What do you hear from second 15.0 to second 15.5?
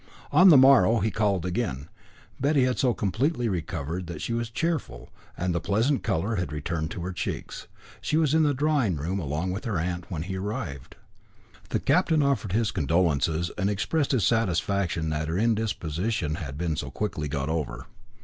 that her